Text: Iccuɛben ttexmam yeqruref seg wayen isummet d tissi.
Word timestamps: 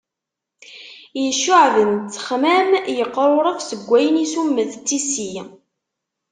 Iccuɛben 1.27 1.91
ttexmam 1.99 2.69
yeqruref 2.97 3.59
seg 3.69 3.81
wayen 3.87 4.15
isummet 4.25 4.71
d 4.77 4.83
tissi. 4.87 5.31